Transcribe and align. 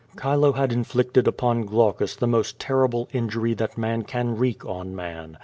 Chilo 0.19 0.53
had 0.53 0.73
inflicted 0.73 1.27
upon 1.27 1.61
Glaucus 1.61 2.15
the 2.15 2.25
most 2.25 2.57
terrible 2.57 3.07
injury 3.13 3.53
that 3.53 3.77
man 3.77 4.01
can 4.03 4.35
wreak 4.35 4.65
on 4.65 4.95
man. 4.95 5.37